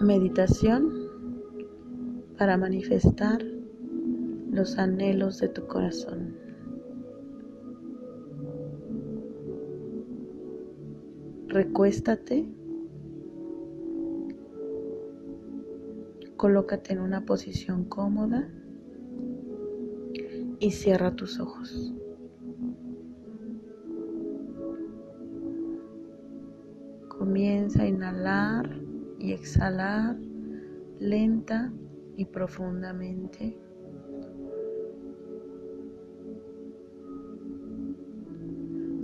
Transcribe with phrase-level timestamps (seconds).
[0.00, 1.10] Meditación
[2.38, 3.44] para manifestar
[4.50, 6.34] los anhelos de tu corazón.
[11.48, 12.48] Recuéstate,
[16.38, 18.48] colócate en una posición cómoda
[20.60, 21.92] y cierra tus ojos.
[27.08, 28.79] Comienza a inhalar
[29.20, 30.16] y exhalar
[30.98, 31.70] lenta
[32.16, 33.56] y profundamente.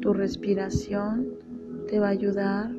[0.00, 1.38] Tu respiración
[1.88, 2.70] te va a ayudar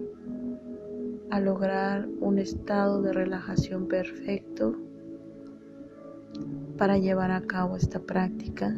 [1.32, 4.76] a lograr un estado de relajación perfecto
[6.78, 8.76] para llevar a cabo esta práctica.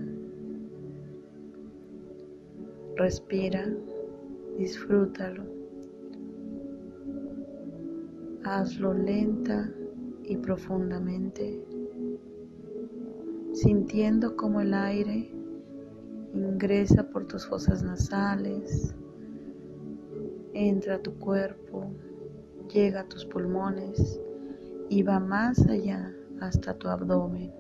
[2.96, 3.68] Respira,
[4.58, 5.55] disfrútalo.
[8.48, 9.72] Hazlo lenta
[10.24, 11.66] y profundamente,
[13.54, 15.32] sintiendo como el aire
[16.32, 18.94] ingresa por tus fosas nasales,
[20.54, 21.88] entra a tu cuerpo,
[22.72, 24.22] llega a tus pulmones
[24.90, 27.52] y va más allá hasta tu abdomen.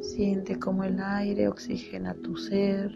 [0.00, 2.92] Siente como el aire oxigena tu ser.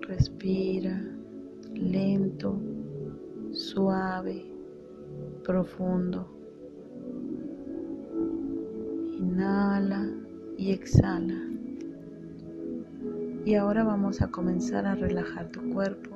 [0.00, 1.14] Respira
[1.74, 2.60] lento,
[3.52, 4.44] suave,
[5.42, 6.26] profundo.
[9.18, 10.06] Inhala
[10.56, 11.40] y exhala.
[13.44, 16.10] Y ahora vamos a comenzar a relajar tu cuerpo.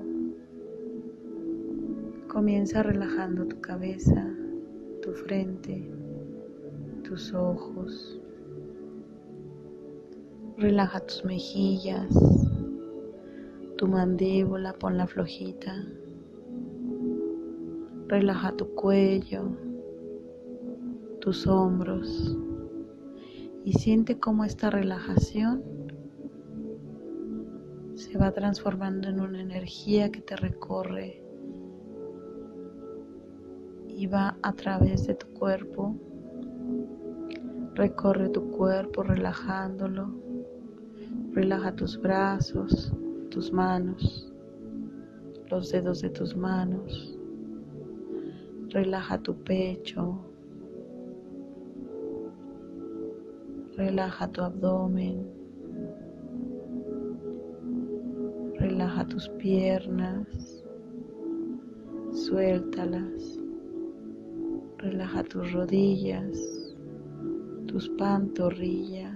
[2.29, 4.27] Comienza relajando tu cabeza,
[5.03, 5.91] tu frente,
[7.03, 8.21] tus ojos.
[10.57, 12.09] Relaja tus mejillas,
[13.79, 15.73] tu mandíbula, la flojita.
[18.09, 19.57] Relaja tu cuello,
[21.21, 22.37] tus hombros
[23.65, 25.63] y siente cómo esta relajación
[27.95, 31.23] se va transformando en una energía que te recorre
[33.87, 35.95] y va a través de tu cuerpo.
[37.75, 40.13] Recorre tu cuerpo relajándolo.
[41.33, 42.93] Relaja tus brazos,
[43.31, 44.33] tus manos,
[45.51, 47.19] los dedos de tus manos.
[48.71, 50.19] Relaja tu pecho.
[53.77, 55.27] Relaja tu abdomen.
[58.59, 60.65] Relaja tus piernas.
[62.13, 63.39] Suéltalas.
[64.79, 66.39] Relaja tus rodillas,
[67.67, 69.08] tus pantorrillas.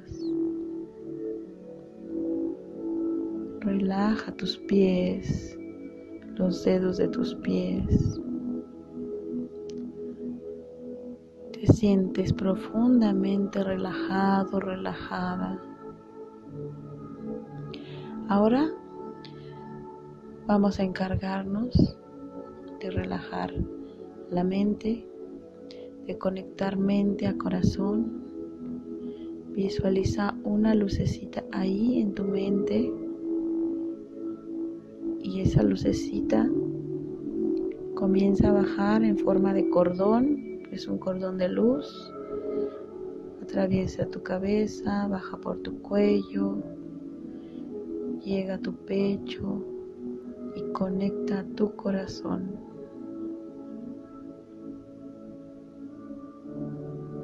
[3.65, 5.57] Relaja tus pies,
[6.35, 8.21] los dedos de tus pies.
[11.53, 15.63] Te sientes profundamente relajado, relajada.
[18.29, 18.69] Ahora
[20.49, 21.97] vamos a encargarnos
[22.81, 23.55] de relajar
[24.29, 25.07] la mente,
[26.09, 28.25] de conectar mente a corazón.
[29.53, 32.93] Visualiza una lucecita ahí en tu mente
[35.33, 36.47] y esa lucecita
[37.95, 42.13] comienza a bajar en forma de cordón, es un cordón de luz,
[43.43, 46.59] atraviesa tu cabeza, baja por tu cuello,
[48.23, 49.65] llega a tu pecho
[50.55, 52.55] y conecta a tu corazón.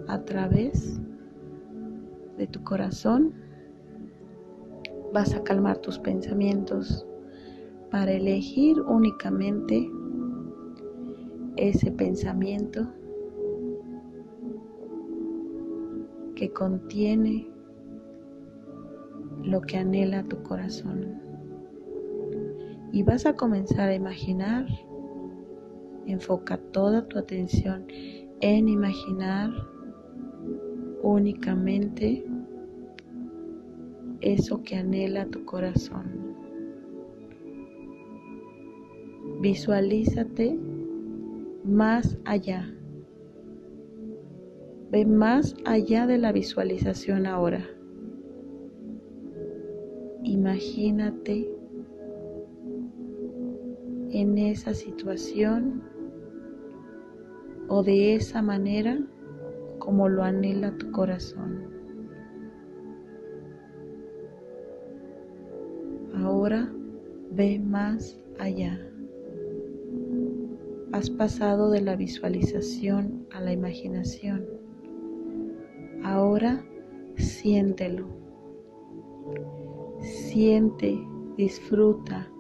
[0.07, 0.99] A través
[2.39, 3.35] de tu corazón
[5.13, 7.05] vas a calmar tus pensamientos
[7.91, 9.91] para elegir únicamente
[11.57, 12.87] ese pensamiento
[16.35, 17.49] que contiene
[19.43, 21.21] lo que anhela tu corazón.
[22.93, 24.67] Y vas a comenzar a imaginar,
[26.07, 27.87] enfoca toda tu atención
[28.41, 29.51] en imaginar
[31.03, 32.25] únicamente
[34.21, 36.28] eso que anhela tu corazón.
[39.41, 40.59] Visualízate
[41.65, 42.69] más allá.
[44.91, 47.65] Ve más allá de la visualización ahora.
[50.25, 51.49] Imagínate
[54.11, 55.83] en esa situación
[57.69, 58.99] o de esa manera
[59.79, 61.69] como lo anhela tu corazón.
[66.17, 66.73] Ahora
[67.31, 68.88] ve más allá.
[70.93, 74.47] Has pasado de la visualización a la imaginación.
[76.03, 76.65] Ahora
[77.17, 78.07] siéntelo.
[80.01, 80.99] Siente,
[81.37, 82.31] disfruta,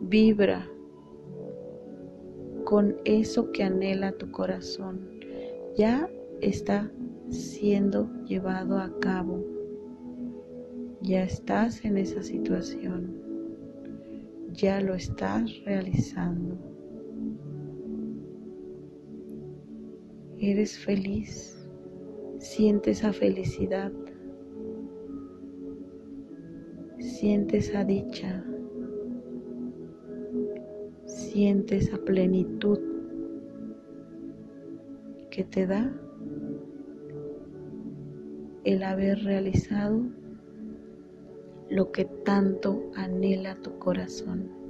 [0.00, 0.68] vibra
[2.64, 5.08] con eso que anhela tu corazón.
[5.76, 6.08] Ya
[6.40, 6.90] está
[7.28, 9.44] siendo llevado a cabo.
[11.02, 13.14] Ya estás en esa situación.
[14.52, 16.56] Ya lo estás realizando.
[20.46, 21.56] Eres feliz.
[22.38, 23.90] Siente esa felicidad.
[26.98, 28.44] Siente esa dicha.
[31.06, 32.78] Siente esa plenitud
[35.30, 35.98] que te da
[38.64, 40.02] el haber realizado
[41.70, 44.63] lo que tanto anhela tu corazón.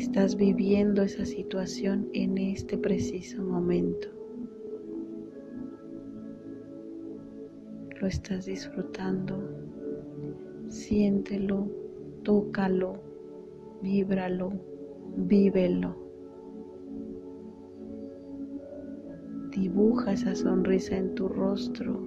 [0.00, 4.08] Estás viviendo esa situación en este preciso momento.
[8.00, 9.36] Lo estás disfrutando.
[10.68, 11.68] Siéntelo,
[12.22, 12.94] tócalo,
[13.82, 14.54] víbralo,
[15.18, 15.94] vívelo.
[19.50, 22.00] Dibuja esa sonrisa en tu rostro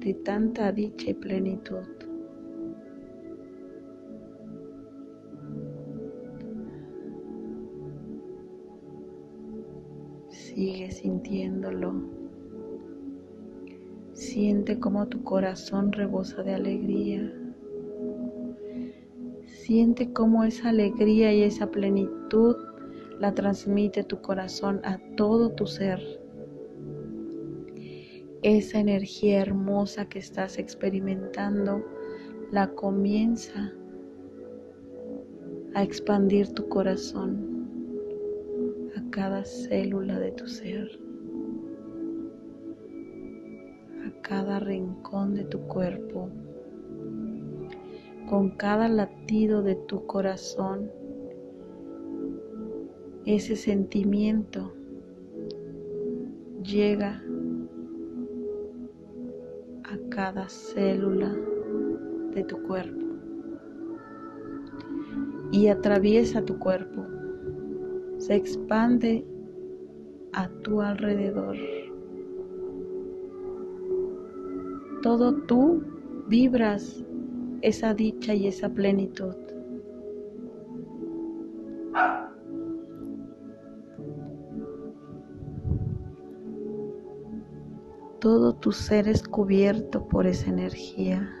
[0.00, 1.97] de tanta dicha y plenitud.
[11.00, 11.94] Sintiéndolo.
[14.12, 17.32] Siente como tu corazón rebosa de alegría.
[19.46, 22.56] Siente cómo esa alegría y esa plenitud
[23.20, 26.00] la transmite tu corazón a todo tu ser.
[28.42, 31.84] Esa energía hermosa que estás experimentando
[32.50, 33.72] la comienza
[35.74, 37.47] a expandir tu corazón
[39.10, 40.88] cada célula de tu ser,
[44.06, 46.28] a cada rincón de tu cuerpo.
[48.28, 50.90] Con cada latido de tu corazón
[53.24, 54.72] ese sentimiento
[56.62, 57.22] llega
[59.84, 61.34] a cada célula
[62.34, 63.06] de tu cuerpo
[65.50, 67.04] y atraviesa tu cuerpo,
[68.18, 69.24] se expande
[70.32, 71.56] a tu alrededor.
[75.02, 75.82] Todo tú
[76.28, 77.04] vibras
[77.62, 79.34] esa dicha y esa plenitud.
[88.20, 91.32] todo tu ser es cubierto por esa energía.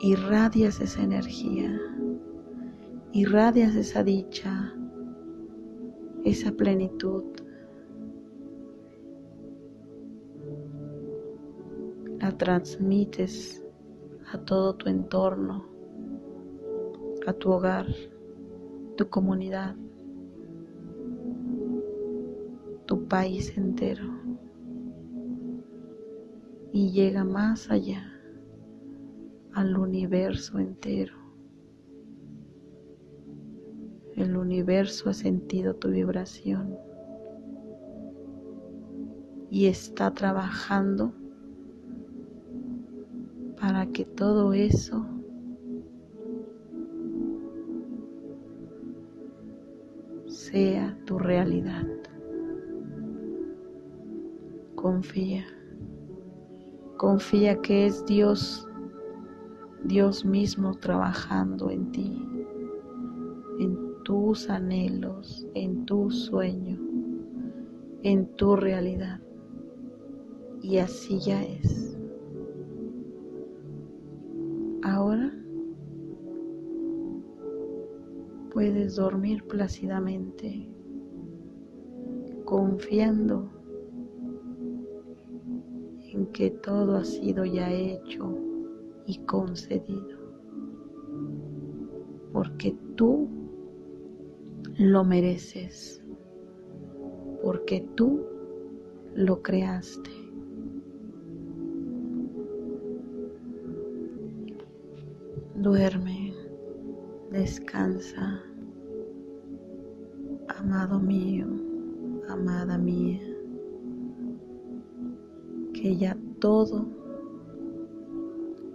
[0.00, 1.78] Irradias esa energía,
[3.12, 4.72] irradias esa dicha,
[6.24, 7.24] esa plenitud.
[12.20, 13.64] La transmites
[14.32, 15.64] a todo tu entorno,
[17.26, 17.86] a tu hogar,
[18.96, 19.74] tu comunidad,
[22.86, 24.04] tu país entero
[26.72, 28.04] y llega más allá
[29.52, 31.19] al universo entero.
[34.20, 36.76] El universo ha sentido tu vibración
[39.48, 41.14] y está trabajando
[43.58, 45.06] para que todo eso
[50.28, 51.88] sea tu realidad.
[54.74, 55.46] Confía.
[56.98, 58.68] Confía que es Dios,
[59.84, 62.22] Dios mismo trabajando en ti,
[63.58, 66.76] en tus anhelos, en tu sueño,
[68.02, 69.20] en tu realidad.
[70.62, 71.96] Y así ya es.
[74.82, 75.32] Ahora
[78.52, 80.68] puedes dormir plácidamente,
[82.44, 83.48] confiando
[86.32, 88.36] que todo ha sido ya hecho
[89.06, 90.18] y concedido.
[92.32, 93.39] Porque tú
[94.80, 96.02] lo mereces.
[97.42, 98.24] Porque tú
[99.14, 100.10] lo creaste.
[105.56, 106.32] Duerme,
[107.30, 108.42] descansa,
[110.48, 111.46] amado mío,
[112.28, 113.20] amada mía
[115.74, 116.86] que ya todo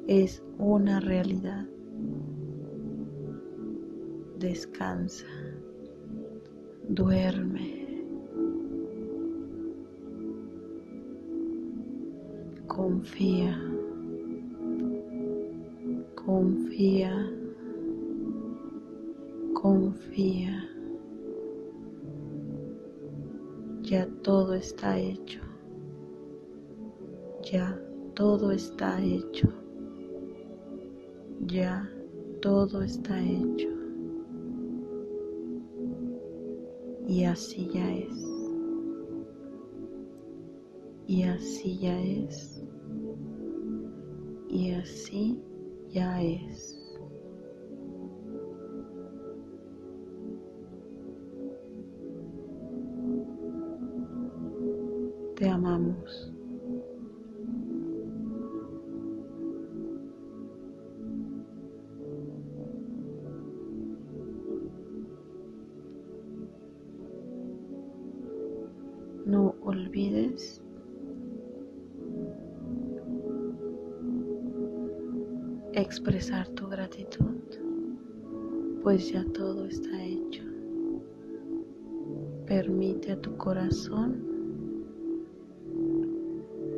[0.08, 1.66] es una realidad
[4.40, 5.26] descansa,
[6.90, 7.86] duerme.
[12.68, 13.58] Confía,
[16.16, 17.32] confía,
[19.54, 20.70] confía.
[23.82, 25.40] Ya todo está hecho.
[27.44, 27.80] Ya
[28.16, 29.48] todo está hecho.
[31.48, 31.90] Ya
[32.42, 33.75] todo está hecho.
[37.16, 38.28] Y así ya es.
[41.08, 42.62] Y así ya es.
[44.50, 45.42] Y así
[45.94, 46.78] ya es.
[55.38, 56.35] Te amamos.
[69.66, 70.62] Olvides
[75.74, 77.42] expresar tu gratitud,
[78.84, 80.44] pues ya todo está hecho.
[82.46, 84.24] Permite a tu corazón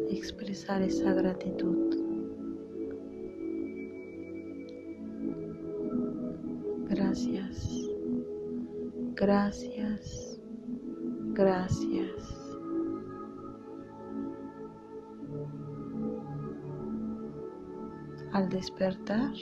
[0.09, 1.95] expresar esa gratitud.
[6.89, 7.69] Gracias,
[9.15, 10.39] gracias,
[11.33, 11.86] gracias.
[18.57, 19.33] Despertar,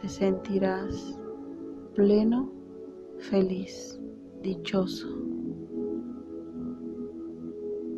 [0.00, 1.20] te sentirás
[1.94, 2.50] pleno,
[3.18, 4.00] feliz,
[4.42, 5.08] dichoso.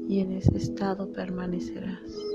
[0.08, 2.27] Y en ese estado permanecerás.